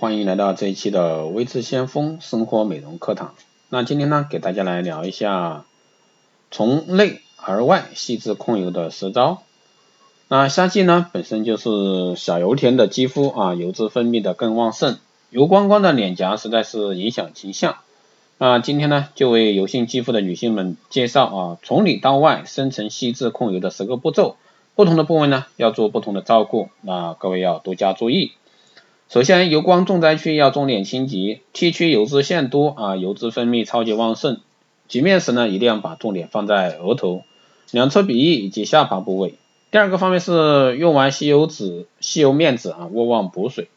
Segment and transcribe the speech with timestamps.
[0.00, 3.34] 欢迎来到这一期的微智先锋生活美容课堂。
[3.68, 5.64] 那今天呢，给大家来聊一下
[6.52, 9.42] 从内而外细致控油的十招。
[10.28, 14.98] 那夏季呢，本身就是小油田的肌肤啊，油脂分泌的更旺盛，
[15.30, 17.78] 油光光的脸颊实在是影响形象。
[18.38, 24.36] 那今天呢，就为油性肌肤的女性们介绍啊，从里到外深层细致控油的十个步骤。
[24.76, 28.30] 不同的部位呢，要做不同的照顾，那各位要多加注意。
[29.08, 34.42] 首先，油光重灾区要重点清洁，T 区油脂腺多啊，油脂分泌超级旺盛。
[34.86, 37.22] 洁面时呢，一定要把重点放在额头、
[37.70, 39.36] 两侧鼻翼以及下巴部位。
[39.70, 43.68] 第二个方面是用完吸油纸、吸油面纸啊，勿忘补水。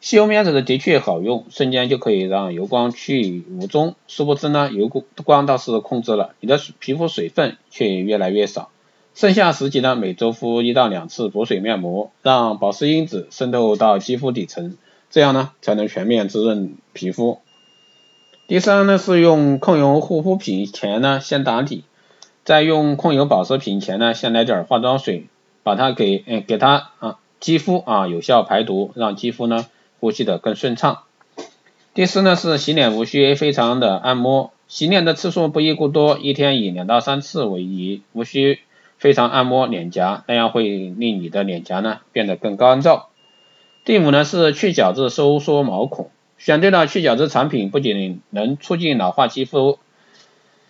[0.00, 3.94] 吸油面纸的的确好用，瞬间就可以让油光去无踪。
[4.08, 8.70] 殊不知呢，油光倒是控制了，你的皮肤水分却越来越少。
[9.14, 14.76] 剩下时节呢，每周敷一到两次补水面膜，让保湿因子渗透到肌肤底层，
[15.10, 17.38] 这样呢才能全面滋润皮肤。
[18.48, 21.84] 第三呢是用控油护肤品前呢先打底，
[22.44, 25.26] 在用控油保湿品前呢先来点化妆水，
[25.62, 29.66] 把它给嗯给它啊肌肤啊有效排毒，让肌肤呢
[30.00, 31.00] 呼吸的更顺畅。
[31.92, 38.60] 第四呢是洗脸无需非常的按摩，洗脸的次数不宜过多，一天以两到三次为宜，无需。
[39.02, 43.06] 非常按摩脸颊，那样会令你的脸颊呢变得更干燥。
[43.84, 49.80] 第五呢是去角质收缩毛孔，选对了去角质产品，不仅能促进老化肌肤，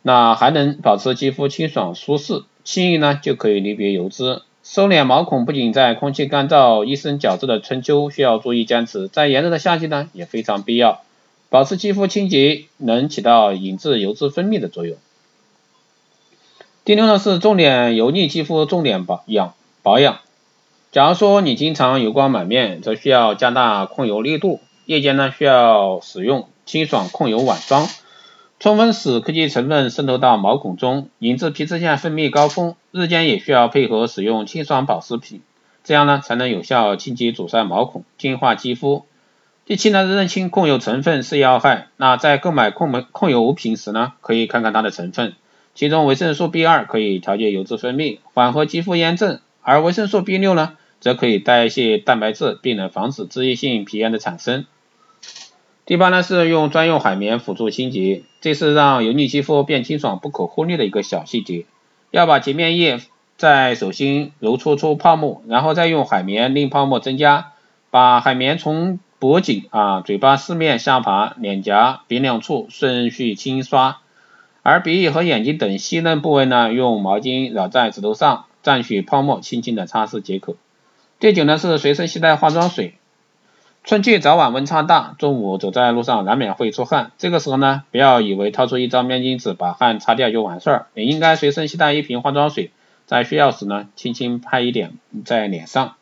[0.00, 4.40] 那还能保持肌肤清爽舒适，轻易呢就可以离别油脂。
[4.62, 11.02] 收敛毛孔不仅在空气干燥、一身角质的春秋需要注意坚持，在炎热的夏季呢也非常必要。
[11.50, 14.96] 保持肌肤清洁，能起到引致油脂分泌的作用。
[16.84, 20.18] 第六呢是重点油腻肌肤重点保养保养。
[20.92, 24.60] 假如说你经常油光满面，则需要加大控油力度。
[24.84, 27.88] 夜间呢需要使用清爽控油晚霜，
[28.60, 32.74] 充分使科技成分渗透到毛孔中，引致皮脂腺分泌高峰。
[32.90, 35.40] 日间也需要配合使用清爽保湿品，
[35.84, 39.06] 这样呢才能有效清洁阻塞毛孔，净化肌肤。
[39.64, 41.86] 第七呢认清控油成分是要害。
[41.96, 45.34] 那在购买控门控油物品时呢，可以看看它的成分。
[45.74, 54.66] 其中维生素 B 二可以调节油脂分泌，缓和肌肤炎症，而维生素 B 六呢，则可以代谢蛋白质，并能防止脂溢性皮炎的产生。
[55.84, 61.66] 第八呢是用专用海绵辅助清洁，这是让油腻肌肤变清爽不可忽略的一个小细节。
[62.10, 63.00] 要把洁面液
[63.36, 67.52] 在手心揉搓出泡沫，然后再用海绵令泡沫增加，
[67.90, 73.98] 把海绵从脖颈啊、嘴巴四面、下爬、脸颊、鼻梁处顺序轻刷。
[74.64, 80.56] 而鼻翼和眼睛等细嫩部位呢，用毛巾绕在指头上，蘸取泡沫，轻轻的擦拭即可。
[81.20, 82.94] 第九呢是随身携带化妆水。
[83.84, 92.70] 春季早晚温差大，中午走在路上难免会出汗，这个时候呢，不要以为掏出一张面巾纸把汗擦掉就完事儿，你应该随身携带一瓶化妆水，
[93.04, 94.92] 在需要时呢，轻轻拍一点
[95.26, 95.96] 在脸上。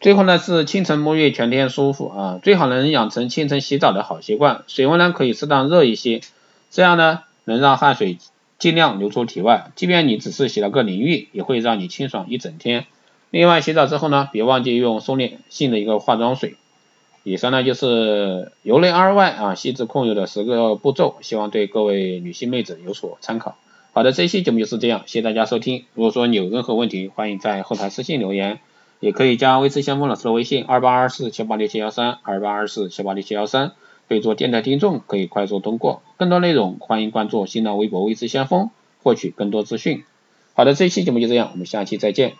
[0.00, 6.20] 最后呢是清晨沐浴全天舒服啊，最好能养成清晨洗澡的好习惯，水温呢可以适当热一些，
[6.70, 7.22] 这样呢。
[7.44, 8.18] 能让汗水
[8.58, 12.86] 尽量流出体外，即便你只是洗了个淋浴，也会让你清爽一整天。
[13.30, 16.56] 另外，洗澡之后呢，别忘记用收敛性的一个化妆水。
[17.24, 23.56] 以上呢就是由内而外啊细致控油的十个步骤，希望对各位女性妹子有所参考。
[23.92, 25.84] 好的，这期节目就是这样，谢谢大家收听。
[25.94, 28.60] 如果说你有任何问题，欢迎在后台私信留言，
[29.00, 33.72] 也可以加微之先锋老师的微信二八二四七八六七幺三二八二四七八六七幺三。
[34.06, 38.70] 备注电台听众可以快速通过，更多内容欢迎关注新浪微博微之先锋，
[39.02, 40.04] 获取更多资讯。
[40.54, 42.34] 好的，这期节目就这样，我们下期再见。